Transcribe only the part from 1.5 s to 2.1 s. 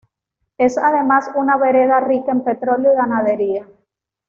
vereda